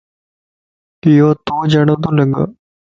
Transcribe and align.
يو 1.17 1.29
تو 1.45 1.55
جھڙو 1.71 1.95
تو 2.03 2.09
لڳ 2.17 2.31